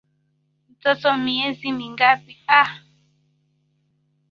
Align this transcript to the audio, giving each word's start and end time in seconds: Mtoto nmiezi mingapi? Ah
Mtoto 0.69 1.09
nmiezi 1.17 1.67
mingapi? 1.77 2.33
Ah 2.59 2.71